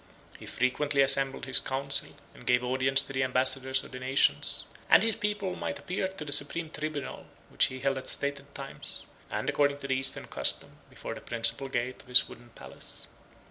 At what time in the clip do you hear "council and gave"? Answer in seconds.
1.59-2.63